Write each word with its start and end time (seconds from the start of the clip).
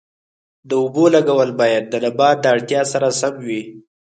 د 0.67 0.71
اوبو 0.81 1.03
لګول 1.15 1.49
باید 1.61 1.83
د 1.89 1.93
نبات 2.03 2.37
د 2.41 2.45
اړتیا 2.53 2.81
سره 2.93 3.07
سم 3.19 3.33
وي. 3.45 3.61